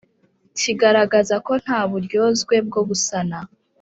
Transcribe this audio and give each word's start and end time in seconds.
Kigaragaza 0.59 1.35
ko 1.45 1.53
nta 1.63 1.79
buryozwe 1.91 2.55
bwo 2.67 2.81
gusana 2.89 3.37